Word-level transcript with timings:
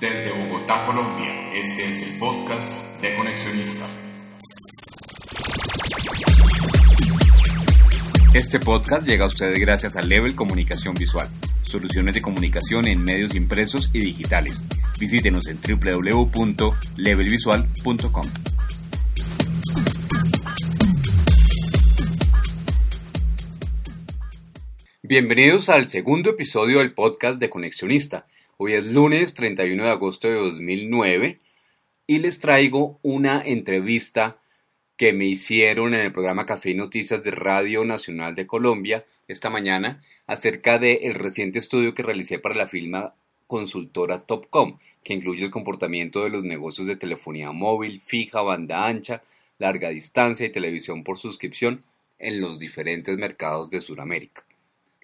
Desde 0.00 0.30
Bogotá, 0.30 0.84
Colombia, 0.84 1.50
este 1.54 1.88
es 1.88 2.02
el 2.02 2.18
podcast 2.18 2.70
de 3.00 3.16
Conexionista. 3.16 3.86
Este 8.34 8.60
podcast 8.60 9.06
llega 9.06 9.24
a 9.24 9.28
ustedes 9.28 9.58
gracias 9.58 9.96
a 9.96 10.02
Level 10.02 10.34
Comunicación 10.34 10.94
Visual, 10.96 11.30
soluciones 11.62 12.14
de 12.14 12.20
comunicación 12.20 12.86
en 12.86 13.02
medios 13.02 13.34
impresos 13.34 13.88
y 13.94 14.00
digitales. 14.00 14.62
Visítenos 15.00 15.48
en 15.48 15.58
www.levelvisual.com. 15.62 18.26
Bienvenidos 25.02 25.70
al 25.70 25.88
segundo 25.88 26.28
episodio 26.30 26.80
del 26.80 26.92
podcast 26.92 27.40
de 27.40 27.48
Conexionista. 27.48 28.26
Hoy 28.58 28.72
es 28.72 28.86
lunes 28.86 29.34
31 29.34 29.84
de 29.84 29.90
agosto 29.90 30.28
de 30.28 30.36
2009 30.36 31.40
y 32.06 32.20
les 32.20 32.40
traigo 32.40 32.98
una 33.02 33.42
entrevista 33.44 34.40
que 34.96 35.12
me 35.12 35.26
hicieron 35.26 35.92
en 35.92 36.00
el 36.00 36.10
programa 36.10 36.46
Café 36.46 36.70
y 36.70 36.74
Noticias 36.74 37.22
de 37.22 37.32
Radio 37.32 37.84
Nacional 37.84 38.34
de 38.34 38.46
Colombia 38.46 39.04
esta 39.28 39.50
mañana 39.50 40.00
acerca 40.26 40.78
del 40.78 41.12
reciente 41.12 41.58
estudio 41.58 41.92
que 41.92 42.02
realicé 42.02 42.38
para 42.38 42.54
la 42.54 42.66
firma 42.66 43.14
consultora 43.46 44.20
Topcom, 44.20 44.78
que 45.04 45.12
incluye 45.12 45.44
el 45.44 45.50
comportamiento 45.50 46.24
de 46.24 46.30
los 46.30 46.44
negocios 46.44 46.86
de 46.86 46.96
telefonía 46.96 47.52
móvil, 47.52 48.00
fija, 48.00 48.40
banda 48.40 48.86
ancha, 48.86 49.22
larga 49.58 49.90
distancia 49.90 50.46
y 50.46 50.50
televisión 50.50 51.04
por 51.04 51.18
suscripción 51.18 51.84
en 52.18 52.40
los 52.40 52.58
diferentes 52.58 53.18
mercados 53.18 53.68
de 53.68 53.82
Sudamérica. 53.82 54.46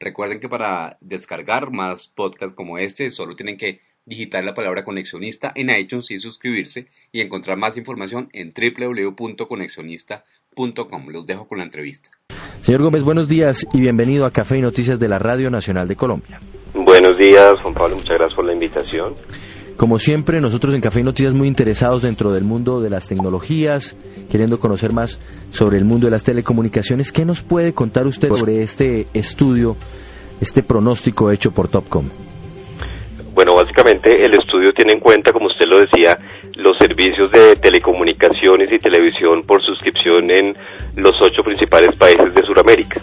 Recuerden 0.03 0.41
que 0.41 0.49
para 0.49 0.99
descargar 1.01 1.71
más 1.71 2.09
podcasts 2.09 2.57
como 2.57 2.77
este 2.77 3.13
solo 3.13 3.37
tienen 3.37 3.57
que 3.57 3.79
digitar 4.05 4.43
la 4.43 4.53
palabra 4.53 4.83
conexionista 4.83 5.53
en 5.55 5.71
iTunes 5.71 6.11
y 6.11 6.19
suscribirse 6.19 6.89
y 7.13 7.21
encontrar 7.21 7.57
más 7.57 7.77
información 7.77 8.29
en 8.33 8.53
www.conexionista.com. 8.53 11.09
Los 11.09 11.25
dejo 11.25 11.47
con 11.47 11.59
la 11.59 11.65
entrevista. 11.65 12.11
Señor 12.63 12.83
Gómez, 12.83 13.05
buenos 13.05 13.29
días 13.29 13.65
y 13.73 13.79
bienvenido 13.79 14.27
a 14.27 14.33
Café 14.33 14.59
y 14.59 14.61
Noticias 14.61 14.99
de 14.99 15.07
la 15.07 15.21
Radio 15.21 15.51
Nacional 15.51 15.87
de 15.87 15.95
Colombia. 15.95 16.41
Buenos 16.75 17.17
días, 17.17 17.61
Juan 17.61 17.75
Pablo, 17.75 17.95
muchas 17.95 18.19
gracias 18.19 18.35
por 18.35 18.45
la 18.45 18.55
invitación. 18.55 19.15
Como 19.77 19.99
siempre, 19.99 20.41
nosotros 20.41 20.75
en 20.75 20.81
Café 20.81 21.01
y 21.01 21.03
Noticias 21.03 21.35
muy 21.35 21.49
interesados 21.49 22.03
dentro 22.03 22.33
del 22.33 22.45
mundo 22.45 22.81
de 22.81 22.91
las 22.91 23.09
tecnologías, 23.09 23.97
queriendo 24.31 24.61
conocer 24.61 24.93
más 24.93 25.21
sobre 25.51 25.79
el 25.79 25.85
mundo 25.85 26.07
de 26.07 26.13
las 26.13 26.25
telecomunicaciones. 26.25 27.11
¿Qué 27.11 27.25
nos 27.25 27.43
puede 27.43 27.73
contar 27.73 28.07
usted 28.07 28.33
sobre 28.33 28.63
este 28.63 29.07
estudio, 29.13 29.77
este 30.41 30.63
pronóstico 30.63 31.31
hecho 31.31 31.51
por 31.53 31.69
Topcom? 31.69 32.09
Bueno, 33.35 33.55
básicamente 33.55 34.25
el 34.25 34.35
estudio 34.35 34.73
tiene 34.73 34.93
en 34.93 35.01
cuenta, 35.01 35.33
como 35.33 35.47
usted 35.47 35.67
lo 35.67 35.79
decía, 35.79 36.19
los 36.55 36.77
servicios 36.79 37.31
de 37.33 37.57
telecomunicaciones 37.57 38.71
y 38.71 38.79
televisión 38.79 39.43
por 39.43 39.63
suscripción 39.65 40.31
en 40.31 40.57
los 40.97 41.15
ocho 41.23 41.43
principales 41.43 41.97
países 41.97 42.35
de 42.35 42.43
Sudamérica. 42.43 43.01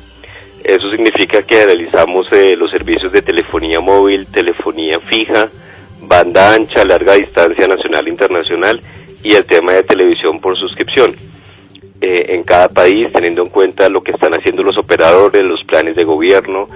Eso 0.64 0.92
significa 0.92 1.42
que 1.42 1.62
analizamos 1.62 2.28
eh, 2.32 2.56
los 2.56 2.70
servicios 2.70 3.12
de 3.12 3.24
telefonía 3.24 3.80
móvil, 3.80 4.28
telefonía 4.28 5.00
fija, 5.10 5.50
banda 6.10 6.56
ancha, 6.56 6.84
larga 6.84 7.14
distancia 7.14 7.68
nacional 7.68 8.08
e 8.08 8.10
internacional 8.10 8.82
y 9.24 9.36
el 9.36 9.46
tema 9.46 9.74
de 9.74 9.84
televisión 9.84 10.42
por 10.42 10.58
suscripción. 10.58 11.16
Eh, 12.02 12.34
en 12.36 12.44
cada 12.44 12.70
país, 12.70 13.08
teniendo 13.14 13.44
en 13.44 13.50
cuenta 13.50 13.90
lo 13.90 14.02
que 14.02 14.12
están 14.12 14.34
haciendo 14.34 14.64
los 14.64 14.78
operadores, 14.78 15.44
los 15.44 15.64
planes 15.66 15.96
de 15.96 16.04
gobierno, 16.04 16.68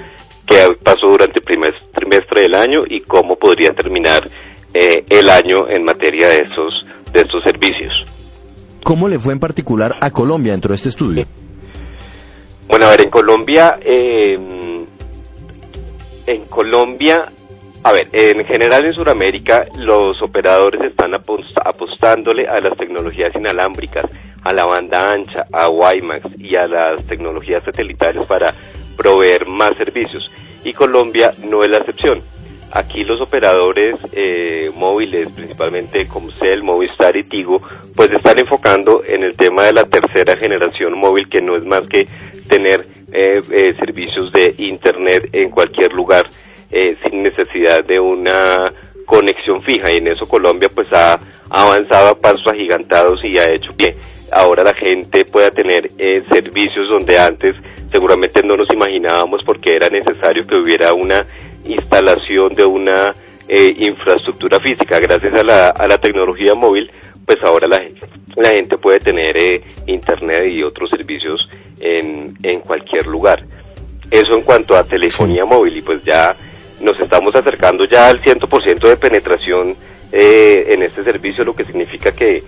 qué 0.45 0.57
pasó 0.83 1.07
durante 1.07 1.39
el 1.39 1.45
primer 1.45 1.73
trimestre 1.93 2.41
del 2.41 2.55
año 2.55 2.83
y 2.87 3.01
cómo 3.01 3.35
podría 3.37 3.69
terminar 3.69 4.29
eh, 4.73 5.03
el 5.09 5.29
año 5.29 5.67
en 5.69 5.83
materia 5.83 6.27
de 6.27 6.37
estos, 6.37 6.85
de 7.11 7.21
estos 7.21 7.43
servicios. 7.43 7.93
¿Cómo 8.83 9.07
le 9.07 9.17
fue 9.17 9.33
en 9.33 9.39
particular 9.39 9.95
a 9.99 10.11
Colombia 10.11 10.51
dentro 10.51 10.69
de 10.69 10.75
este 10.75 10.89
estudio? 10.89 11.25
Bueno, 12.67 12.85
a 12.85 12.89
ver, 12.89 13.01
en 13.01 13.09
Colombia, 13.09 13.79
eh, 13.81 14.37
en 16.27 16.45
Colombia 16.45 17.31
a 17.83 17.91
ver, 17.91 18.07
en 18.13 18.45
general 18.45 18.85
en 18.85 18.93
Sudamérica 18.93 19.65
los 19.75 20.21
operadores 20.21 20.81
están 20.81 21.13
apostándole 21.13 22.47
a 22.47 22.61
las 22.61 22.77
tecnologías 22.77 23.35
inalámbricas, 23.35 24.05
a 24.41 24.53
la 24.53 24.65
banda 24.65 25.11
ancha, 25.11 25.45
a 25.51 25.69
WiMAX 25.69 26.27
y 26.39 26.55
a 26.55 26.65
las 26.65 27.05
tecnologías 27.07 27.63
satelitales 27.63 28.25
para 28.25 28.53
proveer 28.95 29.47
más 29.47 29.71
servicios. 29.77 30.29
Y 30.63 30.71
Colombia 30.73 31.33
no 31.39 31.63
es 31.63 31.69
la 31.69 31.79
excepción. 31.79 32.21
Aquí 32.71 33.03
los 33.03 33.19
operadores 33.19 33.97
eh, 34.13 34.71
móviles, 34.73 35.27
principalmente 35.33 36.07
Comcel, 36.07 36.63
Movistar 36.63 37.15
y 37.17 37.23
Tigo, 37.23 37.61
pues 37.95 38.11
están 38.11 38.39
enfocando 38.39 39.03
en 39.05 39.23
el 39.23 39.35
tema 39.35 39.63
de 39.63 39.73
la 39.73 39.83
tercera 39.83 40.37
generación 40.37 40.97
móvil, 40.97 41.27
que 41.29 41.41
no 41.41 41.57
es 41.57 41.65
más 41.65 41.81
que 41.81 42.07
tener 42.47 42.87
eh, 43.11 43.41
eh, 43.51 43.75
servicios 43.77 44.31
de 44.31 44.55
Internet 44.57 45.29
en 45.33 45.49
cualquier 45.51 45.93
lugar 45.93 46.25
eh, 46.73 46.97
sin 47.03 47.21
necesidad 47.21 47.85
de 47.85 47.99
una 47.99 48.65
conexión 49.05 49.61
fija. 49.61 49.93
Y 49.93 49.97
en 49.97 50.07
eso 50.07 50.27
Colombia 50.27 50.69
pues 50.73 50.87
ha 50.91 51.19
avanzado 51.49 52.09
a 52.09 52.19
pasos 52.19 52.47
agigantados 52.47 53.23
y 53.23 53.37
ha 53.37 53.45
hecho 53.53 53.69
que 53.77 53.95
ahora 54.31 54.63
la 54.63 54.73
gente 54.73 55.25
pueda 55.25 55.51
tener 55.51 55.91
eh, 55.99 56.23
servicios 56.31 56.89
donde 56.89 57.19
antes 57.19 57.55
seguramente 57.91 58.41
no 58.43 58.57
nos 58.57 58.67
imaginábamos 58.73 59.43
porque 59.45 59.75
era 59.75 59.87
necesario 59.89 60.47
que 60.47 60.57
hubiera 60.57 60.93
una 60.93 61.25
instalación 61.63 62.55
de 62.55 62.65
una 62.65 63.13
eh, 63.47 63.71
infraestructura 63.77 64.59
física. 64.59 64.99
Gracias 64.99 65.39
a 65.39 65.43
la, 65.43 65.67
a 65.67 65.87
la 65.87 65.99
tecnología 65.99 66.55
móvil 66.55 66.89
pues 67.25 67.37
ahora 67.43 67.67
la, 67.67 67.81
la 68.35 68.49
gente 68.49 68.77
puede 68.77 68.99
tener 68.99 69.37
internet 69.87 70.51
y 70.51 70.63
otros 70.63 70.89
servicios 70.89 71.47
en, 71.79 72.37
en 72.43 72.59
cualquier 72.61 73.05
lugar. 73.05 73.43
Eso 74.11 74.33
en 74.33 74.41
cuanto 74.41 74.75
a 74.75 74.83
telefonía 74.83 75.45
móvil 75.45 75.77
y 75.77 75.81
pues 75.81 76.03
ya 76.03 76.35
nos 76.83 76.99
estamos 76.99 77.33
acercando 77.33 77.85
ya 77.85 78.09
al 78.09 78.21
100% 78.21 78.87
de 78.87 78.97
penetración 78.97 79.75
eh, 80.11 80.65
en 80.69 80.83
este 80.83 81.03
servicio, 81.03 81.43
lo 81.43 81.55
que 81.55 81.63
significa 81.63 82.11
que 82.11 82.43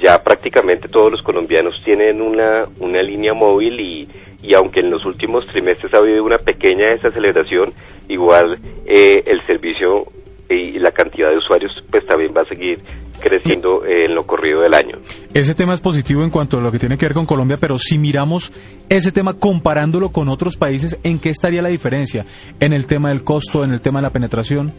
ya 0.00 0.22
prácticamente 0.22 0.88
todos 0.88 1.10
los 1.10 1.22
colombianos 1.22 1.82
tienen 1.84 2.22
una, 2.22 2.66
una 2.78 3.02
línea 3.02 3.34
móvil 3.34 3.80
y, 3.80 4.08
y 4.42 4.54
aunque 4.54 4.80
en 4.80 4.90
los 4.90 5.04
últimos 5.04 5.46
trimestres 5.48 5.92
ha 5.92 5.98
habido 5.98 6.24
una 6.24 6.38
pequeña 6.38 6.90
desaceleración, 6.90 7.74
igual 8.08 8.58
eh, 8.86 9.22
el 9.26 9.40
servicio 9.42 10.06
y 10.48 10.78
la 10.78 10.90
cantidad 10.90 11.30
de 11.30 11.36
usuarios 11.36 11.72
pues 11.90 12.04
también 12.06 12.32
va 12.36 12.42
a 12.42 12.46
seguir 12.46 12.80
creciendo 13.20 13.84
en 13.86 14.14
lo 14.14 14.26
corrido 14.26 14.62
del 14.62 14.74
año. 14.74 14.98
Ese 15.32 15.54
tema 15.54 15.74
es 15.74 15.80
positivo 15.80 16.22
en 16.24 16.30
cuanto 16.30 16.58
a 16.58 16.60
lo 16.60 16.72
que 16.72 16.78
tiene 16.78 16.98
que 16.98 17.06
ver 17.06 17.14
con 17.14 17.26
Colombia, 17.26 17.58
pero 17.60 17.78
si 17.78 17.98
miramos 17.98 18.52
ese 18.88 19.12
tema 19.12 19.34
comparándolo 19.34 20.08
con 20.08 20.28
otros 20.28 20.56
países, 20.56 20.98
¿en 21.04 21.18
qué 21.20 21.30
estaría 21.30 21.62
la 21.62 21.68
diferencia? 21.68 22.26
¿En 22.58 22.72
el 22.72 22.86
tema 22.86 23.10
del 23.10 23.22
costo, 23.22 23.62
en 23.64 23.72
el 23.72 23.80
tema 23.80 24.00
de 24.00 24.04
la 24.04 24.10
penetración? 24.10 24.72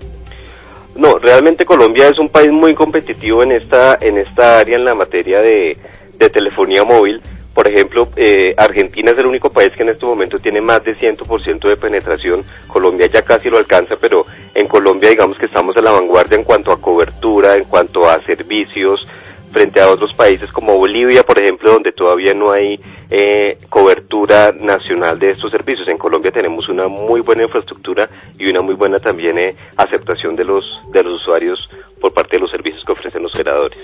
No, 0.96 1.18
realmente 1.18 1.64
Colombia 1.66 2.10
es 2.10 2.20
un 2.20 2.30
país 2.30 2.52
muy 2.52 2.74
competitivo 2.74 3.44
en 3.44 3.54
esta, 3.54 3.98
en 4.02 4.18
esta 4.18 4.60
área, 4.60 4.76
en 4.76 4.84
la 4.84 4.94
materia 4.94 5.40
de, 5.42 5.78
de 6.18 6.30
telefonía 6.30 6.84
móvil. 6.84 7.22
Por 7.54 7.70
ejemplo, 7.70 8.08
eh, 8.16 8.54
Argentina 8.58 9.12
es 9.12 9.18
el 9.18 9.26
único 9.26 9.50
país 9.50 9.72
que 9.76 9.84
en 9.84 9.90
este 9.90 10.06
momento 10.06 10.40
tiene 10.40 10.62
más 10.62 10.84
de 10.84 10.96
100% 10.96 11.68
de 11.68 11.78
penetración. 11.78 12.46
Colombia 12.68 13.10
ya 13.14 13.22
casi 13.24 13.50
lo 13.50 13.58
alcanza, 13.58 13.98
pero 14.00 14.26
en 14.56 14.68
Colombia 14.68 15.10
digamos 15.10 15.38
que 15.38 15.48
estamos 15.48 15.76
a 15.76 15.82
la 15.82 15.92
vanguardia 15.92 16.38
en 16.38 16.46
cuanto 16.46 16.72
a 16.72 16.80
cobertura, 16.80 17.56
en 17.56 17.66
cuanto 17.66 18.10
a 18.10 18.22
servicios, 18.24 19.06
frente 19.52 19.82
a 19.82 19.90
otros 19.90 20.14
países 20.14 20.50
como 20.52 20.78
Bolivia, 20.78 21.24
por 21.24 21.42
ejemplo, 21.42 21.72
donde 21.72 21.92
todavía 21.92 22.34
no 22.34 22.52
hay 22.52 22.80
eh, 23.10 23.58
cobertura 23.70 24.52
nacional 24.58 25.20
de 25.20 25.32
estos 25.32 25.52
servicios. 25.52 25.88
En 25.88 25.98
Colombia 25.98 26.32
tenemos 26.32 26.70
una 26.70 26.88
muy 26.88 27.22
buena 27.22 27.44
infraestructura 27.44 28.10
y 28.40 28.50
una 28.50 28.62
muy 28.62 28.76
buena 28.76 29.00
también 29.00 29.38
eh, 29.38 29.56
aceptación 29.76 30.36
de 30.36 30.46
los 30.46 30.64
de 30.92 31.04
los 31.04 31.16
usuarios 31.16 31.70
por 32.00 32.14
parte 32.14 32.38
de 32.38 32.42
los 32.42 32.52
servicios 32.52 32.84
que 32.86 32.94
ofrecen 32.94 33.24
los 33.24 33.36
operadores. 33.36 33.78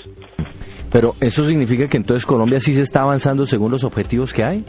Pero 0.91 1.13
eso 1.19 1.45
significa 1.45 1.87
que 1.87 1.97
entonces 1.97 2.25
Colombia 2.25 2.59
sí 2.59 2.73
se 2.73 2.81
está 2.81 3.01
avanzando 3.01 3.45
según 3.45 3.71
los 3.71 3.83
objetivos 3.83 4.33
que 4.33 4.43
hay. 4.43 4.65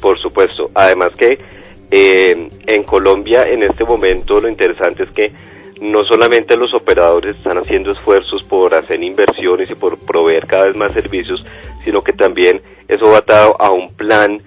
Por 0.00 0.18
supuesto. 0.18 0.70
Además 0.74 1.10
que 1.16 1.38
eh, 1.90 2.48
en 2.66 2.82
Colombia 2.84 3.42
en 3.42 3.62
este 3.62 3.84
momento 3.84 4.40
lo 4.40 4.48
interesante 4.48 5.04
es 5.04 5.10
que 5.10 5.32
no 5.80 6.04
solamente 6.04 6.56
los 6.56 6.72
operadores 6.74 7.36
están 7.36 7.58
haciendo 7.58 7.92
esfuerzos 7.92 8.44
por 8.44 8.74
hacer 8.74 9.02
inversiones 9.02 9.68
y 9.68 9.74
por 9.74 9.98
proveer 9.98 10.46
cada 10.46 10.66
vez 10.66 10.76
más 10.76 10.92
servicios, 10.92 11.44
sino 11.84 12.02
que 12.02 12.12
también 12.12 12.62
eso 12.86 13.10
va 13.10 13.18
atado 13.18 13.56
a 13.60 13.70
un 13.72 13.92
plan 13.94 14.38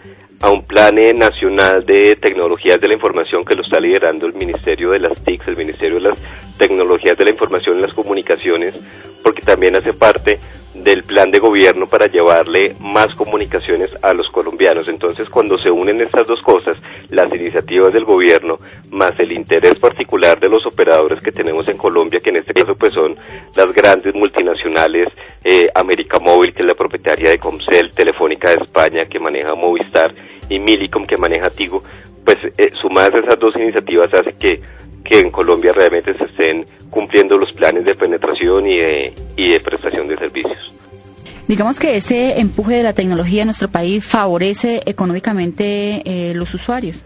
a 0.41 0.51
un 0.51 0.63
plan 0.65 0.97
eh, 0.97 1.13
nacional 1.13 1.85
de 1.85 2.15
tecnologías 2.17 2.79
de 2.79 2.87
la 2.87 2.95
información 2.95 3.45
que 3.45 3.55
lo 3.55 3.63
está 3.63 3.79
liderando 3.79 4.27
el 4.27 4.33
Ministerio 4.33 4.91
de 4.91 4.99
las 4.99 5.23
TICs, 5.23 5.47
el 5.47 5.57
Ministerio 5.57 5.95
de 5.95 6.09
las 6.09 6.19
Tecnologías 6.57 7.17
de 7.17 7.25
la 7.25 7.31
Información 7.31 7.79
y 7.79 7.81
las 7.81 7.93
Comunicaciones, 7.93 8.75
porque 9.23 9.41
también 9.41 9.75
hace 9.77 9.93
parte 9.93 10.39
del 10.83 11.03
plan 11.03 11.31
de 11.31 11.39
gobierno 11.39 11.87
para 11.87 12.07
llevarle 12.07 12.75
más 12.79 13.13
comunicaciones 13.15 13.89
a 14.01 14.13
los 14.13 14.29
colombianos. 14.29 14.87
Entonces, 14.87 15.29
cuando 15.29 15.57
se 15.57 15.71
unen 15.71 16.01
estas 16.01 16.27
dos 16.27 16.41
cosas, 16.41 16.77
las 17.09 17.33
iniciativas 17.33 17.93
del 17.93 18.03
gobierno 18.03 18.59
más 18.91 19.11
el 19.19 19.31
interés 19.31 19.75
particular 19.75 20.39
de 20.39 20.49
los 20.49 20.65
operadores 20.65 21.21
que 21.23 21.31
tenemos 21.31 21.67
en 21.67 21.77
Colombia, 21.77 22.19
que 22.19 22.29
en 22.29 22.37
este 22.37 22.53
caso 22.53 22.75
pues 22.75 22.93
son 22.93 23.15
las 23.55 23.73
grandes 23.73 24.13
multinacionales, 24.13 25.07
eh, 25.43 25.67
América 25.73 26.19
Móvil, 26.19 26.53
que 26.53 26.61
es 26.61 26.67
la 26.67 26.75
propietaria 26.75 27.29
de 27.29 27.39
Comcel, 27.39 27.91
Telefónica 27.93 28.49
de 28.49 28.63
España, 28.63 29.05
que 29.05 29.19
maneja 29.19 29.55
Movistar, 29.55 30.13
y 30.49 30.59
Milicom, 30.59 31.07
que 31.07 31.17
maneja 31.17 31.49
Tigo, 31.49 31.83
pues 32.23 32.37
eh, 32.57 32.71
sumadas 32.81 33.23
esas 33.23 33.39
dos 33.39 33.55
iniciativas 33.55 34.13
hace 34.13 34.35
que 34.37 34.61
que 35.05 35.19
en 35.19 35.29
Colombia 35.29 35.71
realmente 35.71 36.17
se 36.17 36.25
estén 36.25 36.65
cumpliendo 36.95 37.37
los 37.37 37.51
planes 37.51 37.83
de 37.83 37.93
penetración 37.93 38.65
y 38.67 38.77
de, 38.77 39.13
y 39.35 39.49
de 39.51 39.59
prestación 39.59 40.07
de 40.07 40.15
servicios. 40.17 40.57
Digamos 41.45 41.77
que 41.77 41.97
este 41.97 42.39
empuje 42.39 42.75
de 42.75 42.83
la 42.83 42.93
tecnología 42.93 43.41
en 43.41 43.47
nuestro 43.47 43.67
país 43.67 44.05
favorece 44.05 44.81
económicamente 44.85 46.01
eh, 46.05 46.33
los 46.33 46.53
usuarios. 46.53 47.05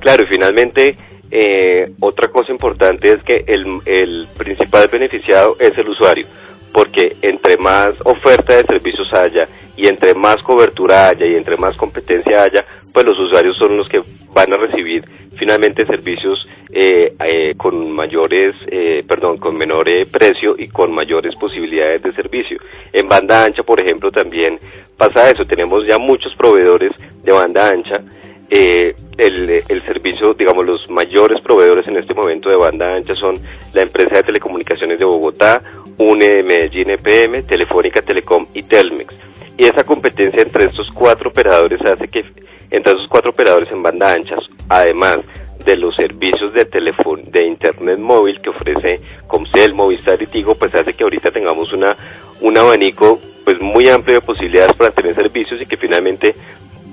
Claro, 0.00 0.24
y 0.24 0.26
finalmente 0.26 0.96
eh, 1.30 1.92
otra 2.00 2.26
cosa 2.28 2.50
importante 2.50 3.08
es 3.08 3.22
que 3.22 3.44
el, 3.46 3.64
el 3.86 4.26
principal 4.36 4.88
beneficiado 4.88 5.56
es 5.60 5.70
el 5.78 5.88
usuario, 5.88 6.26
porque 6.72 7.16
entre 7.22 7.56
más 7.56 7.90
oferta 8.04 8.56
de 8.56 8.64
servicios 8.64 9.06
haya 9.14 9.48
y 9.76 9.86
entre 9.86 10.12
más 10.14 10.38
cobertura 10.42 11.08
haya 11.10 11.24
y 11.24 11.36
entre 11.36 11.56
más 11.56 11.76
competencia 11.76 12.42
haya, 12.42 12.64
pues 12.92 13.06
los 13.06 13.18
usuarios 13.18 13.56
son 13.56 13.76
los 13.76 13.88
que 13.88 14.02
van 14.34 14.52
a 14.52 14.56
recibir 14.56 15.04
finalmente 15.38 15.86
servicios 15.86 16.46
eh, 16.70 17.14
eh, 17.20 17.54
con 17.56 17.90
mayores, 17.90 18.54
eh, 18.66 19.04
perdón, 19.06 19.38
con 19.38 19.56
menor 19.56 19.86
precio 20.10 20.54
y 20.58 20.68
con 20.68 20.92
mayores 20.92 21.34
posibilidades 21.36 22.02
de 22.02 22.12
servicio. 22.12 22.58
En 22.92 23.08
banda 23.08 23.44
ancha, 23.44 23.62
por 23.62 23.80
ejemplo, 23.82 24.10
también 24.10 24.58
pasa 24.96 25.30
eso. 25.30 25.44
Tenemos 25.44 25.86
ya 25.86 25.98
muchos 25.98 26.34
proveedores 26.34 26.90
de 27.22 27.32
banda 27.32 27.68
ancha. 27.68 28.02
el, 28.50 29.62
el 29.68 29.82
servicio, 29.82 30.34
digamos, 30.34 30.64
los 30.64 30.90
mayores 30.90 31.40
proveedores 31.40 31.86
en 31.88 31.96
este 31.96 32.14
momento 32.14 32.48
de 32.48 32.56
banda 32.56 32.94
ancha 32.94 33.14
son 33.14 33.40
la 33.72 33.82
empresa 33.82 34.16
de 34.16 34.22
telecomunicaciones 34.22 34.98
de 34.98 35.04
Bogotá, 35.04 35.62
UNE 35.98 36.28
de 36.28 36.42
Medellín 36.42 36.90
EPM, 36.90 37.44
Telefónica 37.46 38.02
Telecom 38.02 38.46
y 38.54 38.62
Telmex. 38.64 39.14
Y 39.56 39.66
esa 39.66 39.84
competencia 39.84 40.42
entre 40.42 40.64
estos 40.64 40.90
cuatro 40.92 41.30
operadores 41.30 41.80
hace 41.82 42.08
que, 42.08 42.24
entre 42.74 42.92
esos 42.92 43.08
cuatro 43.08 43.30
operadores 43.30 43.70
en 43.70 43.82
banda 43.82 44.12
ancha, 44.12 44.36
además 44.68 45.18
de 45.64 45.76
los 45.76 45.94
servicios 45.94 46.52
de 46.52 46.64
teléfono, 46.64 47.22
de 47.26 47.46
internet 47.46 47.98
móvil 47.98 48.40
que 48.40 48.50
ofrece 48.50 49.00
Comcel, 49.26 49.74
Movistar 49.74 50.20
y 50.20 50.26
Tigo, 50.26 50.54
pues 50.56 50.74
hace 50.74 50.92
que 50.92 51.04
ahorita 51.04 51.30
tengamos 51.30 51.72
una 51.72 51.96
un 52.40 52.58
abanico 52.58 53.20
pues 53.44 53.60
muy 53.60 53.88
amplio 53.88 54.20
de 54.20 54.26
posibilidades 54.26 54.74
para 54.74 54.90
tener 54.90 55.14
servicios 55.14 55.60
y 55.60 55.66
que 55.66 55.76
finalmente 55.76 56.34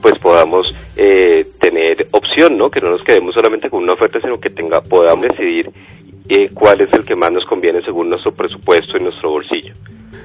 pues 0.01 0.13
podamos 0.19 0.67
eh, 0.95 1.45
tener 1.59 2.07
opción, 2.11 2.57
¿no? 2.57 2.69
Que 2.69 2.81
no 2.81 2.89
nos 2.89 3.03
quedemos 3.03 3.33
solamente 3.33 3.69
con 3.69 3.83
una 3.83 3.93
oferta, 3.93 4.19
sino 4.19 4.39
que 4.39 4.49
tenga 4.49 4.81
podamos 4.81 5.25
decidir 5.27 5.69
eh, 6.29 6.49
cuál 6.53 6.81
es 6.81 6.89
el 6.93 7.05
que 7.05 7.15
más 7.15 7.31
nos 7.31 7.45
conviene 7.45 7.81
según 7.83 8.09
nuestro 8.09 8.31
presupuesto 8.31 8.97
y 8.97 9.03
nuestro 9.03 9.31
bolsillo. 9.31 9.73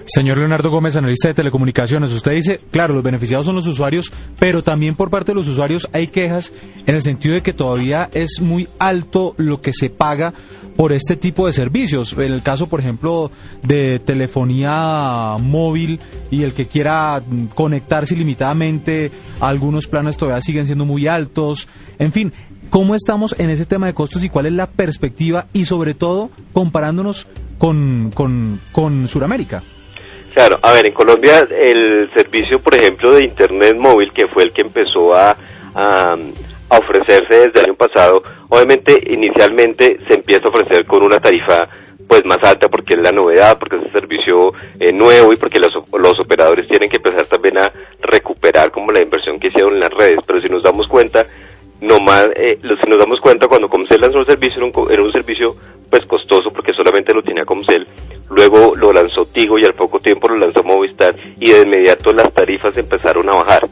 Señor 0.04 0.38
Leonardo 0.38 0.70
Gómez, 0.70 0.94
analista 0.96 1.28
de 1.28 1.34
telecomunicaciones, 1.34 2.12
usted 2.12 2.32
dice, 2.32 2.60
claro, 2.70 2.94
los 2.94 3.02
beneficiados 3.02 3.46
son 3.46 3.56
los 3.56 3.66
usuarios, 3.66 4.12
pero 4.38 4.62
también 4.62 4.94
por 4.94 5.10
parte 5.10 5.32
de 5.32 5.36
los 5.36 5.48
usuarios 5.48 5.88
hay 5.92 6.08
quejas 6.08 6.52
en 6.86 6.94
el 6.94 7.02
sentido 7.02 7.34
de 7.34 7.42
que 7.42 7.52
todavía 7.52 8.08
es 8.12 8.40
muy 8.40 8.68
alto 8.78 9.34
lo 9.36 9.60
que 9.60 9.72
se 9.72 9.90
paga 9.90 10.32
por 10.76 10.92
este 10.92 11.16
tipo 11.16 11.46
de 11.46 11.52
servicios. 11.52 12.12
En 12.12 12.32
el 12.32 12.42
caso, 12.42 12.68
por 12.68 12.80
ejemplo, 12.80 13.30
de 13.62 13.98
telefonía 13.98 15.36
móvil 15.40 16.00
y 16.30 16.42
el 16.42 16.52
que 16.52 16.66
quiera 16.66 17.22
conectarse 17.54 18.14
ilimitadamente, 18.14 19.10
algunos 19.40 19.86
planes 19.86 20.16
todavía 20.16 20.42
siguen 20.42 20.66
siendo 20.66 20.84
muy 20.84 21.08
altos. 21.08 21.68
En 21.98 22.12
fin, 22.12 22.32
¿cómo 22.70 22.94
estamos 22.94 23.34
en 23.38 23.50
ese 23.50 23.66
tema 23.66 23.86
de 23.86 23.94
costos 23.94 24.22
y 24.22 24.28
cuál 24.28 24.46
es 24.46 24.52
la 24.52 24.68
perspectiva 24.68 25.46
y 25.52 25.64
sobre 25.64 25.94
todo 25.94 26.30
comparándonos 26.52 27.26
con, 27.58 28.12
con, 28.14 28.60
con 28.72 29.08
Sudamérica? 29.08 29.64
Claro, 30.36 30.58
a 30.60 30.74
ver, 30.74 30.84
en 30.84 30.92
Colombia 30.92 31.48
el 31.50 32.10
servicio, 32.14 32.60
por 32.60 32.74
ejemplo, 32.74 33.12
de 33.12 33.24
Internet 33.24 33.74
móvil, 33.74 34.12
que 34.12 34.28
fue 34.28 34.42
el 34.42 34.52
que 34.52 34.60
empezó 34.60 35.16
a, 35.16 35.34
ofrecerse 36.68 37.46
desde 37.46 37.60
el 37.60 37.64
año 37.70 37.74
pasado, 37.74 38.22
obviamente 38.50 39.02
inicialmente 39.08 39.98
se 40.06 40.14
empieza 40.14 40.44
a 40.44 40.50
ofrecer 40.50 40.84
con 40.84 41.02
una 41.02 41.20
tarifa 41.20 41.66
pues 42.06 42.26
más 42.26 42.38
alta 42.42 42.68
porque 42.68 42.96
es 42.96 43.00
la 43.00 43.12
novedad, 43.12 43.58
porque 43.58 43.76
es 43.76 43.82
un 43.82 43.92
servicio 43.92 44.52
eh, 44.78 44.92
nuevo 44.92 45.32
y 45.32 45.38
porque 45.38 45.58
los, 45.58 45.72
los 45.90 46.20
operadores 46.20 46.68
tienen 46.68 46.90
que 46.90 46.98
empezar 46.98 47.24
también 47.24 47.56
a 47.56 47.72
recuperar 48.02 48.70
como 48.70 48.92
la 48.92 49.00
inversión 49.00 49.40
que 49.40 49.48
hicieron 49.48 49.72
en 49.72 49.80
las 49.80 49.90
redes, 49.90 50.18
pero 50.26 50.42
si 50.42 50.48
nos 50.48 50.62
damos 50.62 50.86
cuenta, 50.86 51.24
no 51.80 51.98
más, 52.00 52.28
eh, 52.36 52.58
si 52.60 52.90
nos 52.90 52.98
damos 52.98 53.20
cuenta 53.20 53.48
cuando 53.48 53.70
Comcel 53.70 54.02
lanzó 54.02 54.18
el 54.18 54.26
servicio 54.26 54.58
era 54.58 54.66
un, 54.66 54.92
era 54.92 55.02
un 55.02 55.12
servicio 55.12 55.56
pues 55.90 56.04
costoso 56.06 56.50
porque 56.50 56.72
solamente 56.74 57.14
lo 57.14 57.22
tenía 57.22 57.44
Comcel. 57.44 57.86
Luego 58.30 58.74
lo 58.74 58.92
lanzó 58.92 59.26
Tigo 59.26 59.58
y 59.58 59.64
al 59.64 59.74
tiempo 60.06 60.28
lo 60.28 60.36
lanzó 60.36 60.62
Movistar 60.62 61.16
y 61.40 61.50
de 61.50 61.62
inmediato 61.62 62.12
las 62.12 62.32
tarifas 62.32 62.76
empezaron 62.76 63.28
a 63.28 63.34
bajar. 63.34 63.68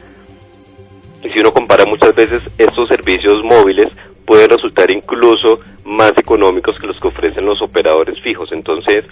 Y 1.23 1.29
si 1.29 1.39
uno 1.39 1.53
compara 1.53 1.85
muchas 1.85 2.13
veces 2.13 2.43
estos 2.57 2.89
servicios 2.89 3.41
móviles 3.43 3.87
pueden 4.25 4.49
resultar 4.49 4.91
incluso 4.91 5.59
más 5.85 6.11
económicos 6.17 6.77
que 6.79 6.87
los 6.87 6.99
que 6.99 7.07
ofrecen 7.07 7.45
los 7.45 7.61
operadores 7.61 8.19
fijos. 8.21 8.49
Entonces, 8.51 9.05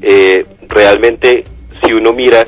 eh, 0.00 0.46
realmente 0.68 1.44
si 1.82 1.92
uno 1.92 2.12
mira 2.12 2.46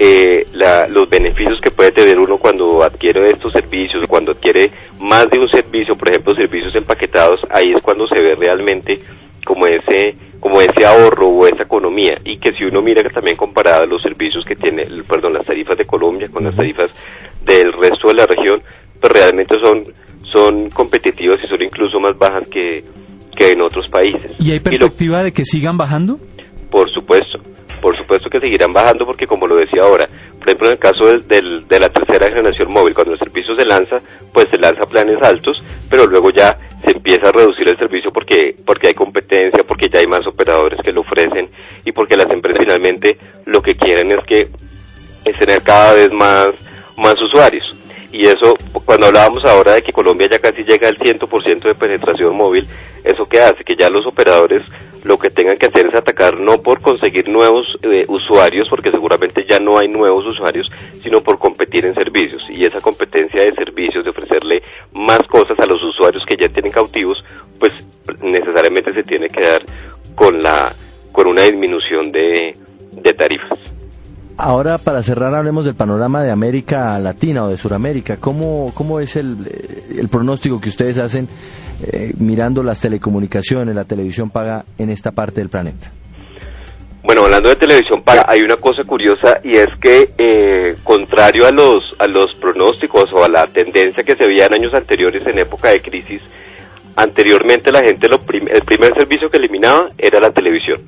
eh, 0.00 0.44
los 0.88 1.08
beneficios 1.08 1.60
que 1.62 1.70
puede 1.70 1.92
tener 1.92 2.18
uno 2.18 2.38
cuando 2.38 2.82
adquiere 2.82 3.28
estos 3.28 3.52
servicios, 3.52 4.08
cuando 4.08 4.32
adquiere 4.32 4.72
más 4.98 5.30
de 5.30 5.38
un 5.38 5.48
servicio, 5.48 5.96
por 5.96 6.08
ejemplo, 6.08 6.34
servicios 6.34 6.74
empaquetados, 6.74 7.46
ahí 7.50 7.72
es 7.72 7.80
cuando 7.80 8.08
se 8.08 8.20
ve 8.20 8.34
realmente 8.34 9.00
como 9.44 9.66
ese 9.66 10.16
como 10.40 10.60
ese 10.60 10.86
ahorro 10.86 11.28
o 11.28 11.46
esa 11.46 11.64
economía 11.64 12.18
y 12.24 12.38
que 12.38 12.52
si 12.52 12.64
uno 12.64 12.80
mira 12.82 13.02
que 13.02 13.10
también 13.10 13.36
comparada 13.36 13.84
los 13.86 14.02
servicios 14.02 14.44
que 14.44 14.56
tiene, 14.56 14.86
perdón, 15.08 15.34
las 15.34 15.46
tarifas 15.46 15.76
de 15.76 15.84
Colombia 15.84 16.28
con 16.32 16.44
las 16.44 16.54
tarifas 16.54 16.90
del 17.44 17.72
resto 17.72 18.08
de 18.08 18.14
la 18.14 18.26
región, 18.26 18.62
pues 19.00 19.12
realmente 19.12 19.56
son 19.58 19.84
son 20.32 20.70
competitivas 20.70 21.38
y 21.42 21.48
son 21.48 21.62
incluso 21.62 21.98
más 21.98 22.16
bajas 22.18 22.46
que, 22.50 22.84
que 23.34 23.52
en 23.52 23.62
otros 23.62 23.88
países. 23.88 24.32
¿Y 24.38 24.52
hay 24.52 24.60
perspectiva 24.60 25.22
de 25.22 25.32
que 25.32 25.44
sigan 25.44 25.76
bajando? 25.76 26.18
Por 26.70 26.90
supuesto, 26.92 27.40
por 27.80 27.96
supuesto 27.96 28.28
que 28.28 28.40
seguirán 28.40 28.72
bajando 28.72 29.06
porque 29.06 29.26
como 29.26 29.46
lo 29.46 29.56
decía 29.56 29.82
ahora, 29.82 30.06
por 30.38 30.48
ejemplo 30.48 30.68
en 30.68 30.72
el 30.74 30.78
caso 30.78 31.06
del, 31.06 31.66
de 31.66 31.80
la 31.80 31.88
tercera 31.88 32.26
generación 32.26 32.70
móvil, 32.70 32.94
cuando 32.94 33.14
el 33.14 33.18
servicio 33.18 33.54
se 33.56 33.64
lanza, 33.64 34.00
pues 34.32 34.48
se 34.50 34.58
lanza 34.58 34.86
planes 34.86 35.20
altos, 35.22 35.56
pero 35.88 36.06
luego 36.06 36.30
ya 36.30 36.58
se 36.84 36.96
empieza 36.96 37.28
a 37.28 37.32
reducir 37.32 37.68
el 37.68 37.78
servicio 37.78 38.10
porque, 38.12 38.54
porque 38.64 38.88
hay 38.88 38.94
porque 39.88 39.90
ya 39.90 40.00
hay 40.00 40.06
más 40.06 40.26
operadores 40.26 40.78
que 40.84 40.92
lo 40.92 41.02
ofrecen 41.02 41.50
y 41.84 41.92
porque 41.92 42.16
las 42.16 42.30
empresas 42.30 42.64
finalmente 42.64 43.16
lo 43.46 43.62
que 43.62 43.76
quieren 43.76 44.10
es 44.12 44.24
que 44.26 44.48
es 45.24 45.38
tener 45.38 45.62
cada 45.62 45.94
vez 45.94 46.10
más, 46.12 46.48
más 46.96 47.14
usuarios. 47.20 47.64
Y 48.10 48.22
eso, 48.22 48.56
cuando 48.84 49.06
hablábamos 49.06 49.44
ahora 49.44 49.74
de 49.74 49.82
que 49.82 49.92
Colombia 49.92 50.28
ya 50.30 50.38
casi 50.38 50.64
llega 50.64 50.88
al 50.88 50.98
100% 50.98 51.62
de 51.62 51.74
penetración 51.74 52.34
móvil, 52.34 52.66
¿eso 53.04 53.28
qué 53.28 53.40
hace? 53.40 53.64
Que 53.64 53.76
ya 53.76 53.90
los 53.90 54.06
operadores 54.06 54.62
lo 55.04 55.18
que 55.18 55.30
tengan 55.30 55.58
que 55.58 55.66
hacer 55.66 55.86
es 55.86 55.94
atacar 55.94 56.38
no 56.38 56.60
por 56.62 56.80
conseguir 56.80 57.28
nuevos 57.28 57.66
eh, 57.82 58.04
usuarios, 58.08 58.66
porque 58.68 58.90
seguramente 58.90 59.44
ya 59.48 59.58
no 59.58 59.78
hay 59.78 59.88
nuevos 59.88 60.26
usuarios, 60.26 60.68
sino 61.02 61.20
por 61.22 61.38
competir 61.38 61.84
en 61.84 61.94
servicios. 61.94 62.42
Y 62.50 62.64
esa 62.64 62.80
competencia 62.80 63.42
de 63.42 63.54
servicios, 63.54 64.04
de 64.04 64.10
ofrecerle 64.10 64.62
más 64.92 65.20
cosas 65.28 65.58
a 65.58 65.66
los 65.66 65.82
usuarios 65.82 66.24
que 66.26 66.36
ya 66.36 66.48
tienen 66.48 66.72
cautivos, 66.72 67.22
pues 67.58 67.72
necesariamente 68.22 68.92
se 68.94 69.02
tiene 69.02 69.28
que 69.28 69.40
dar 69.40 69.62
con 70.14 70.42
la 70.42 70.74
con 71.12 71.26
una 71.26 71.42
disminución 71.42 72.12
de, 72.12 72.56
de 72.92 73.12
tarifas. 73.12 73.58
Ahora, 74.36 74.78
para 74.78 75.02
cerrar, 75.02 75.34
hablemos 75.34 75.64
del 75.64 75.74
panorama 75.74 76.22
de 76.22 76.30
América 76.30 76.96
Latina 77.00 77.44
o 77.44 77.48
de 77.48 77.56
Sudamérica. 77.56 78.18
¿Cómo, 78.18 78.70
cómo 78.72 79.00
es 79.00 79.16
el, 79.16 79.36
el 79.98 80.08
pronóstico 80.08 80.60
que 80.60 80.68
ustedes 80.68 80.98
hacen 80.98 81.28
eh, 81.82 82.12
mirando 82.18 82.62
las 82.62 82.80
telecomunicaciones, 82.80 83.74
la 83.74 83.84
televisión 83.84 84.30
paga 84.30 84.64
en 84.78 84.90
esta 84.90 85.10
parte 85.10 85.40
del 85.40 85.48
planeta? 85.48 85.90
Bueno, 87.02 87.24
hablando 87.24 87.48
de 87.48 87.56
televisión 87.56 88.02
paga, 88.04 88.26
hay 88.28 88.40
una 88.42 88.56
cosa 88.56 88.84
curiosa 88.84 89.40
y 89.42 89.56
es 89.56 89.68
que, 89.80 90.10
eh, 90.16 90.76
contrario 90.84 91.46
a 91.46 91.50
los, 91.50 91.82
a 91.98 92.06
los 92.06 92.26
pronósticos 92.40 93.06
o 93.14 93.24
a 93.24 93.28
la 93.28 93.46
tendencia 93.46 94.04
que 94.04 94.14
se 94.14 94.26
veía 94.26 94.46
en 94.46 94.54
años 94.54 94.72
anteriores 94.72 95.26
en 95.26 95.38
época 95.38 95.70
de 95.70 95.80
crisis, 95.80 96.20
anteriormente 96.98 97.70
la 97.70 97.80
gente 97.80 98.08
lo 98.08 98.20
el 98.30 98.62
primer 98.62 98.92
servicio 98.94 99.30
que 99.30 99.36
eliminaba 99.36 99.90
era 99.96 100.18
la 100.18 100.32
televisión, 100.32 100.82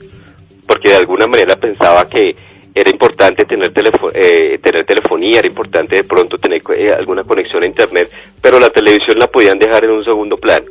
porque 0.66 0.90
de 0.90 0.96
alguna 0.96 1.28
manera 1.28 1.54
pensaba 1.54 2.08
que 2.08 2.34
era 2.74 2.90
importante 2.90 3.44
tener, 3.44 3.72
eh, 4.14 4.58
tener 4.58 4.84
telefonía, 4.86 5.38
era 5.38 5.46
importante 5.46 5.96
de 5.96 6.04
pronto 6.04 6.36
tener 6.38 6.62
eh, 6.76 6.92
alguna 6.92 7.22
conexión 7.22 7.62
a 7.62 7.66
Internet, 7.66 8.10
pero 8.42 8.58
la 8.58 8.70
televisión 8.70 9.18
la 9.18 9.28
podían 9.28 9.58
dejar 9.58 9.84
en 9.84 9.90
un 9.90 10.04
segundo 10.04 10.36
plano. 10.36 10.66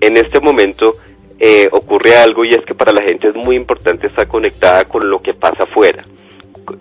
En 0.00 0.16
este 0.16 0.40
momento 0.40 0.94
eh, 1.40 1.68
ocurre 1.72 2.16
algo 2.16 2.44
y 2.44 2.50
es 2.50 2.64
que 2.64 2.74
para 2.74 2.92
la 2.92 3.02
gente 3.02 3.28
es 3.28 3.34
muy 3.34 3.56
importante 3.56 4.06
estar 4.06 4.28
conectada 4.28 4.84
con 4.84 5.10
lo 5.10 5.20
que 5.20 5.34
pasa 5.34 5.64
afuera. 5.64 6.04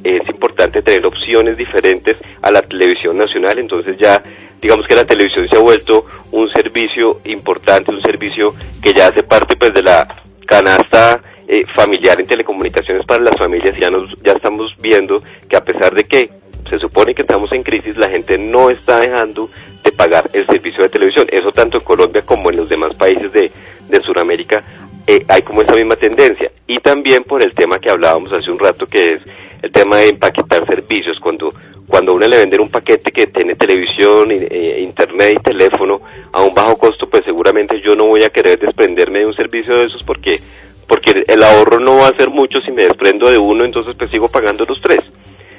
es 0.04 0.28
importante 0.30 0.84
tener 0.84 1.06
opciones 1.06 1.58
diferentes 1.58 2.18
a 2.42 2.52
la 2.52 2.62
televisión 2.62 3.18
nacional, 3.18 3.58
entonces 3.58 3.98
ya 3.98 4.22
digamos 4.62 4.86
que 4.88 4.96
la 4.96 5.06
televisión 5.06 5.48
se 5.50 5.58
ha 5.58 5.62
vuelto 5.62 6.06
un 6.32 6.50
servicio 6.50 7.22
importante, 7.26 7.92
un 7.92 8.02
servicio 8.02 8.54
que 8.82 8.94
ya 8.94 9.08
hace 9.08 9.24
parte 9.24 9.56
pues 9.56 9.74
de 9.74 9.84
la 9.84 10.08
canasta 10.46 11.22
eh, 11.48 11.64
familiar 11.76 12.20
en 12.20 12.28
telecomunicaciones 12.28 13.06
para 13.06 13.24
las 13.24 13.38
familias 13.38 13.76
y 13.78 13.82
ya, 13.82 13.90
nos, 13.90 14.10
ya 14.24 14.34
estamos 14.34 14.76
viendo 14.80 15.22
que 15.50 15.58
a 15.58 15.64
pesar 15.64 15.94
de 15.94 16.04
que 16.04 16.30
se 16.70 16.80
supone 16.80 17.16
que 17.16 17.22
estamos 17.22 17.52
en 17.54 17.64
crisis, 17.64 17.96
la 17.98 18.10
gente 18.10 18.38
no 18.38 18.70
está 18.70 19.00
dejando 19.00 19.50
de 19.84 19.92
pagar 19.92 20.30
el 20.34 20.46
servicio 20.48 20.84
de 20.84 20.90
televisión. 20.90 21.28
Eso 21.32 21.52
tanto 21.52 21.78
en 21.78 21.84
Colombia 21.84 22.24
como 22.24 22.50
en 22.50 22.58
los 22.58 22.68
demás 22.68 22.94
países 22.96 23.32
de, 23.32 23.52
de 23.88 24.02
Sudamérica 24.02 24.64
eh, 25.08 25.24
hay 25.30 25.42
como 25.42 25.62
esa 25.62 25.76
misma 25.76 25.96
tendencia. 25.96 26.52
Y 26.68 26.80
también 26.80 27.24
por 27.24 27.42
el 27.42 27.56
tema 27.56 27.80
que 27.80 27.90
hablábamos 27.90 28.32
hace 28.34 28.52
un 28.52 28.60
rato, 28.60 28.86
que 28.86 29.14
es 29.14 29.22
el 29.62 29.72
tema 29.72 29.98
de 29.98 30.10
empaquetar 30.10 30.66
servicios. 30.66 31.18
Cuando, 31.22 31.54
cuando 31.88 32.14
uno 32.14 32.28
le 32.28 32.38
vende 32.38 32.60
un 32.60 32.70
paquete 32.70 33.12
que 33.12 33.28
tiene 33.28 33.56
televisión, 33.56 34.30
eh, 34.32 34.80
internet 34.82 35.38
y 35.40 35.44
teléfono 35.44 36.02
a 36.34 36.44
un 36.44 36.54
bajo 36.54 36.78
costo, 36.78 37.10
pues 37.10 37.24
seguramente 37.26 37.82
yo 37.82 37.96
no 37.96 38.08
voy 38.08 38.24
a 38.24 38.30
querer 38.30 38.60
desprenderme 38.60 39.20
de 39.20 39.26
un 39.28 39.36
servicio 39.36 39.76
de 39.78 39.86
esos 39.86 40.04
porque, 40.04 40.40
porque 40.88 41.24
el 41.28 41.44
ahorro 41.44 41.80
no 41.80 41.98
va 41.98 42.10
a 42.10 42.18
ser 42.18 42.30
mucho 42.30 42.60
si 42.60 42.72
me 42.72 42.84
desprendo 42.84 43.30
de 43.30 43.38
uno, 43.38 43.64
entonces 43.64 43.96
pues 43.98 44.12
sigo 44.12 44.28
pagando 44.28 44.66
los 44.66 44.82
tres. 44.82 45.00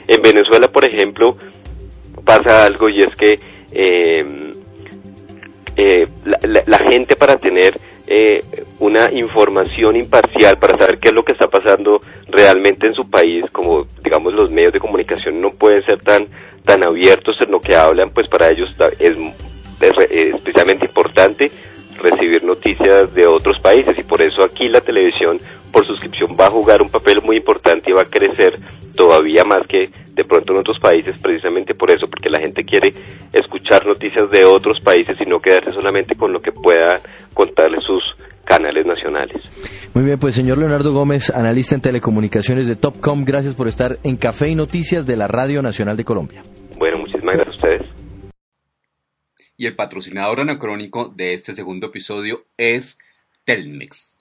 En 0.06 0.22
Venezuela, 0.22 0.68
por 0.68 0.84
ejemplo, 0.84 1.36
pasa 2.24 2.66
algo 2.66 2.88
y 2.90 3.00
es 3.00 3.14
que 3.16 3.40
eh, 3.72 4.54
eh, 5.76 6.06
la, 6.42 6.78
gente 6.90 7.16
para 7.16 7.36
tener 7.36 7.78
eh, 8.10 8.42
una 8.78 9.12
información 9.12 9.96
imparcial, 9.96 10.58
para 10.58 10.78
saber 10.78 10.98
qué 10.98 11.08
es 11.08 11.14
lo 11.14 11.24
que 11.24 11.32
está 11.32 11.48
pasando 11.48 12.00
realmente 12.28 12.86
en 12.86 12.94
su 12.94 13.08
país, 13.10 13.44
como 13.52 13.86
digamos 14.02 14.32
los 14.32 14.50
medios 14.50 14.72
de 14.72 14.80
comunicación 14.80 15.40
no 15.40 15.50
pueden 15.50 15.84
ser 15.84 16.00
tan 16.00 16.26
tan 16.64 16.84
abiertos 16.86 17.36
en 17.40 17.50
lo 17.50 17.60
que 17.60 17.74
hablan, 17.74 18.10
pues 18.10 18.28
para 18.28 18.48
ellos 18.48 18.68
es, 18.98 19.16
es 19.80 20.34
especialmente 20.34 20.86
importante 20.86 21.50
recibir 21.98 22.44
noticias 22.44 23.12
de 23.14 23.26
otros 23.26 23.58
países 23.60 23.98
y 23.98 24.02
por 24.02 24.24
eso 24.24 24.42
aquí 24.42 24.68
la 24.68 24.80
televisión 24.80 25.40
por 25.72 25.86
suscripción 25.86 26.36
va 26.38 26.46
a 26.46 26.50
jugar 26.50 26.80
un 26.80 26.90
papel 26.90 27.20
muy 27.22 27.36
importante 27.36 27.90
y 27.90 27.94
va 27.94 28.02
a 28.02 28.10
crecer 28.10 28.54
todavía 28.98 29.44
más 29.44 29.60
que 29.68 29.90
de 30.12 30.24
pronto 30.24 30.52
en 30.52 30.58
otros 30.58 30.78
países 30.80 31.16
precisamente 31.22 31.74
por 31.74 31.90
eso, 31.90 32.08
porque 32.08 32.28
la 32.28 32.40
gente 32.40 32.64
quiere 32.64 32.92
escuchar 33.32 33.86
noticias 33.86 34.28
de 34.30 34.44
otros 34.44 34.80
países 34.84 35.16
y 35.20 35.24
no 35.24 35.40
quedarse 35.40 35.70
solamente 35.72 36.16
con 36.16 36.32
lo 36.32 36.42
que 36.42 36.50
pueda 36.50 37.00
contarle 37.32 37.78
sus 37.80 38.02
canales 38.44 38.84
nacionales. 38.84 39.40
Muy 39.94 40.02
bien, 40.02 40.18
pues 40.18 40.34
señor 40.34 40.58
Leonardo 40.58 40.92
Gómez, 40.92 41.30
analista 41.30 41.76
en 41.76 41.80
telecomunicaciones 41.80 42.66
de 42.66 42.74
Topcom, 42.74 43.24
gracias 43.24 43.54
por 43.54 43.68
estar 43.68 43.98
en 44.02 44.16
Café 44.16 44.48
y 44.48 44.56
Noticias 44.56 45.06
de 45.06 45.16
la 45.16 45.28
Radio 45.28 45.62
Nacional 45.62 45.96
de 45.96 46.04
Colombia. 46.04 46.42
Bueno, 46.76 46.98
muchísimas 46.98 47.36
gracias 47.36 47.54
a 47.54 47.56
ustedes. 47.56 47.82
Y 49.56 49.66
el 49.66 49.76
patrocinador 49.76 50.40
anacrónico 50.40 51.12
de 51.14 51.34
este 51.34 51.52
segundo 51.52 51.86
episodio 51.88 52.44
es 52.56 52.98
Telmex. 53.44 54.17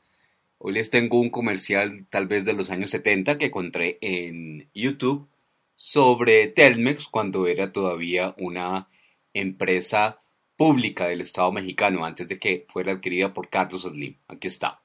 Hoy 0.60 0.74
les 0.74 0.90
tengo 0.90 1.20
un 1.20 1.30
comercial 1.30 2.08
tal 2.10 2.26
vez 2.26 2.44
de 2.44 2.54
los 2.54 2.72
años 2.72 2.90
70 2.90 3.38
que 3.38 3.46
encontré 3.46 4.00
en 4.02 4.72
YouTube 4.74 5.30
sobre 5.76 6.48
Telmex 6.48 7.08
cuando 7.08 7.46
era 7.46 7.72
todavía 7.72 8.34
una 8.40 8.88
empresa 9.34 10.20
pública 10.56 11.06
del 11.06 11.22
Estado 11.22 11.52
mexicano 11.52 12.04
antes 12.04 12.28
de 12.28 12.40
que 12.40 12.66
fuera 12.70 12.94
adquirida 12.94 13.36
por 13.36 13.50
Carlos 13.50 13.84
Slim. 13.84 14.18
Aquí 14.28 14.48
está. 14.48 14.82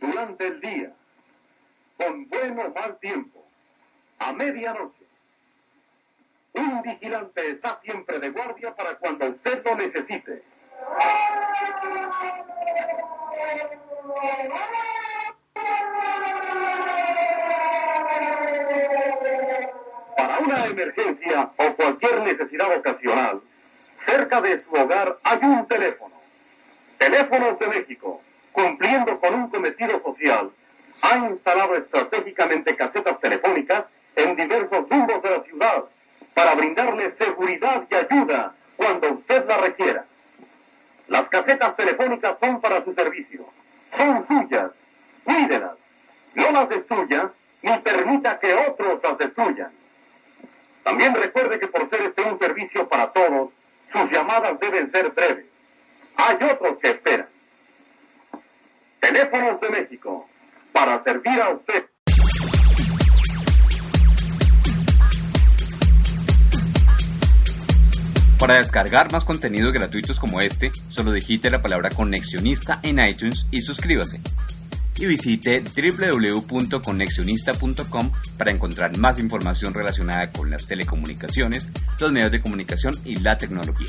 Durante 0.00 0.46
el 0.46 0.60
día, 0.60 0.94
con 1.96 2.28
bueno 2.28 2.66
o 2.66 2.72
mal 2.72 2.96
tiempo, 3.00 3.44
a 4.20 4.32
medianoche, 4.32 5.04
un 6.52 6.82
vigilante 6.82 7.50
está 7.50 7.80
siempre 7.82 8.20
de 8.20 8.30
guardia 8.30 8.72
para 8.76 8.96
cuando 8.98 9.26
usted 9.30 9.64
lo 9.64 9.74
necesite. 9.74 10.42
Para 20.16 20.38
una 20.38 20.66
emergencia 20.66 21.50
o 21.56 21.72
cualquier 21.74 22.20
necesidad 22.22 22.76
ocasional, 22.76 23.40
cerca 24.04 24.40
de 24.40 24.60
su 24.64 24.74
hogar 24.74 25.16
hay 25.22 25.38
un 25.42 25.66
teléfono. 25.66 26.14
Teléfonos 26.98 27.58
de 27.58 27.66
México, 27.68 28.20
cumpliendo 28.52 29.18
con 29.20 29.34
un 29.34 29.50
cometido 29.50 30.02
social, 30.02 30.50
ha 31.02 31.16
instalado 31.16 31.76
estratégicamente 31.76 32.76
casetas 32.76 33.18
telefónicas 33.20 33.84
en 34.14 34.36
diversos 34.36 34.88
rumbos 34.88 35.22
de 35.22 35.30
la 35.30 35.42
ciudad 35.42 35.84
para 36.34 36.54
brindarle 36.54 37.14
seguridad 37.18 37.84
y 37.90 37.94
ayuda 37.94 38.54
cuando 38.76 39.12
usted 39.12 39.46
la 39.46 39.58
requiera. 39.58 40.04
Las 41.08 41.28
casetas 41.28 41.76
telefónicas 41.76 42.36
son 42.40 42.60
para 42.60 42.84
su 42.84 42.94
servicio. 42.94 43.46
Son 43.96 44.26
suyas. 44.26 44.70
Cuídelas. 45.24 45.76
No 46.34 46.50
las 46.52 46.68
destruya 46.68 47.30
ni 47.62 47.78
permita 47.78 48.38
que 48.38 48.54
otros 48.54 49.00
las 49.02 49.18
destruyan. 49.18 49.72
También 50.82 51.14
recuerde 51.14 51.58
que 51.58 51.66
por 51.66 51.88
ser 51.90 52.02
este 52.02 52.22
un 52.22 52.38
servicio 52.38 52.88
para 52.88 53.12
todos, 53.12 53.50
sus 53.90 54.10
llamadas 54.10 54.58
deben 54.60 54.90
ser 54.92 55.10
breves. 55.10 55.46
Hay 56.16 56.36
otros 56.48 56.78
que 56.78 56.90
esperan. 56.90 57.26
Teléfonos 59.00 59.60
de 59.60 59.70
México, 59.70 60.28
para 60.72 61.02
servir 61.02 61.40
a 61.40 61.50
usted. 61.50 61.86
Para 68.38 68.56
descargar 68.56 69.10
más 69.12 69.24
contenidos 69.24 69.72
gratuitos 69.72 70.20
como 70.20 70.42
este, 70.42 70.70
solo 70.90 71.10
digite 71.12 71.48
la 71.50 71.62
palabra 71.62 71.88
conexionista 71.88 72.80
en 72.82 73.00
iTunes 73.00 73.46
y 73.50 73.62
suscríbase. 73.62 74.20
Y 74.98 75.06
visite 75.06 75.62
www.conexionista.com 75.62 78.12
para 78.36 78.50
encontrar 78.50 78.98
más 78.98 79.18
información 79.18 79.72
relacionada 79.72 80.30
con 80.32 80.50
las 80.50 80.66
telecomunicaciones, 80.66 81.70
los 81.98 82.12
medios 82.12 82.32
de 82.32 82.42
comunicación 82.42 82.94
y 83.04 83.16
la 83.16 83.38
tecnología. 83.38 83.88